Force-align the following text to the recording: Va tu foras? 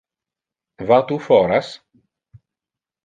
Va 0.91 0.97
tu 1.11 1.19
foras? 1.27 1.71